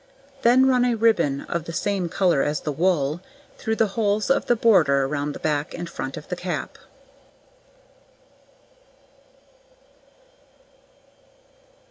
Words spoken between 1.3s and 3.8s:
of the same colour as the wool, through